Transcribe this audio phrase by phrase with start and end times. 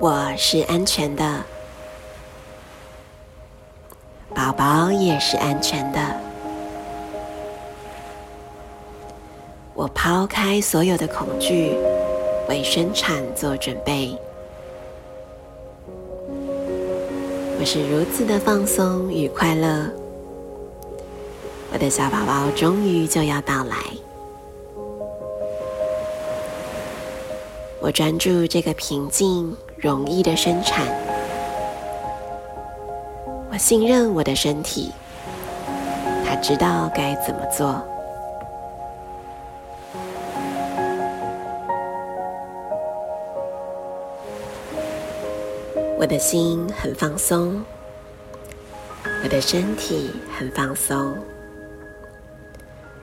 [0.00, 1.44] 我是安全的，
[4.34, 5.98] 宝宝也是安全的。
[9.72, 11.76] 我抛开所有的恐惧，
[12.48, 14.18] 为生产做准备。
[17.58, 19.88] 我是如此的放松与快乐。
[21.72, 23.76] 我的小宝宝终于就要到来。
[27.80, 30.86] 我专注这个平静、容易的生产。
[33.50, 34.90] 我信任我的身体，
[36.26, 37.86] 他知道该怎么做。
[45.98, 47.62] 我的心很放松，
[49.22, 51.14] 我的身体很放松。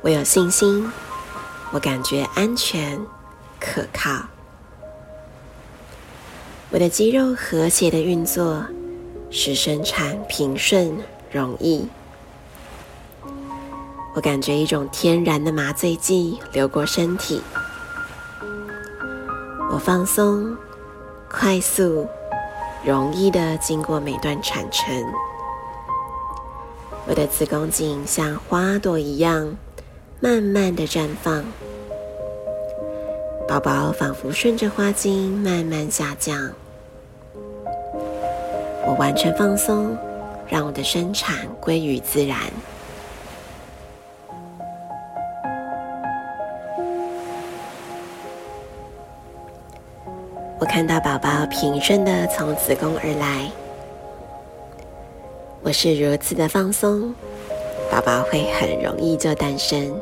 [0.00, 0.88] 我有信心，
[1.72, 2.96] 我感觉安全、
[3.58, 4.37] 可靠。
[6.70, 8.62] 我的肌肉和谐的运作，
[9.30, 10.94] 使生产平顺
[11.32, 11.88] 容易。
[14.14, 17.40] 我感觉一种天然的麻醉剂流过身体，
[19.72, 20.54] 我放松、
[21.30, 22.06] 快速、
[22.84, 25.04] 容易的经过每段产程。
[27.06, 29.56] 我的子宫颈像花朵一样，
[30.20, 31.42] 慢慢的绽放。
[33.48, 36.52] 宝宝仿佛顺着花茎慢慢下降，
[38.86, 39.96] 我完全放松，
[40.46, 42.38] 让我的生产归于自然。
[50.58, 53.50] 我看到宝宝平顺的从子宫而来，
[55.62, 57.14] 我是如此的放松，
[57.90, 59.98] 宝宝会很容易就诞生。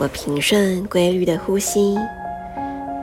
[0.00, 1.94] 我平顺规律的呼吸，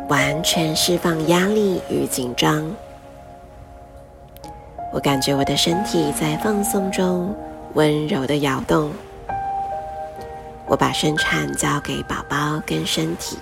[0.09, 2.67] 完全释放压力与紧张。
[4.91, 7.35] 我感觉我的身体在放松中
[7.75, 8.91] 温柔的摇动。
[10.65, 13.37] 我把生产交给宝宝跟身体。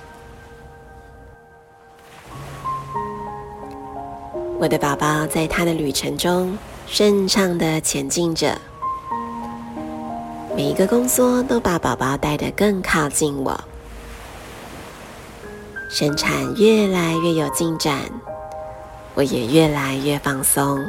[4.59, 8.53] 我的宝宝在他的旅程中顺畅的前进着。
[10.55, 13.59] 每一个宫缩都把宝宝带得更靠近我，
[15.89, 17.99] 生产越来越有进展，
[19.15, 20.81] 我也越来越放松。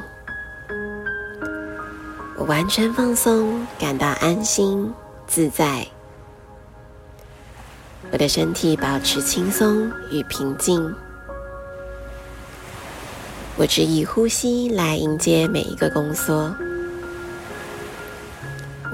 [2.37, 4.89] 我完全放松，感到安心
[5.27, 5.85] 自在。
[8.13, 10.95] 我的身体保持轻松与平静，
[13.57, 16.55] 我只以呼吸来迎接每一个宫缩。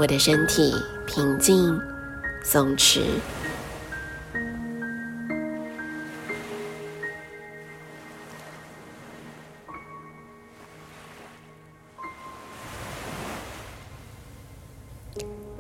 [0.03, 0.75] 我的身体
[1.07, 1.81] 平静、
[2.43, 3.03] 松弛。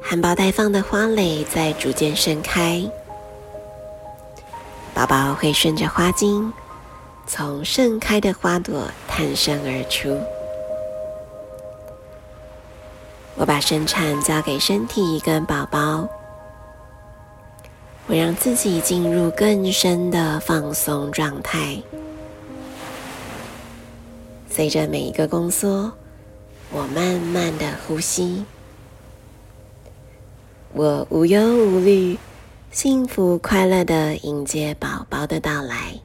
[0.00, 2.82] 含苞待放的花蕾在逐渐盛开，
[4.92, 6.52] 宝宝会顺着花茎
[7.28, 10.20] 从盛开的花朵探身而出。
[13.42, 16.08] 我把生产交给身体跟宝宝，
[18.06, 21.76] 我让自己进入更深的放松状态。
[24.48, 25.90] 随着每一个宫缩，
[26.70, 28.44] 我慢慢的呼吸，
[30.72, 32.16] 我无忧无虑、
[32.70, 35.98] 幸福快乐的迎接宝宝的到来。